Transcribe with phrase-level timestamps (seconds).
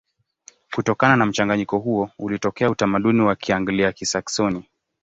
[0.73, 4.63] Kutokana na mchanganyiko huo ulitokea utamaduni wa Kianglia-Kisaksoni.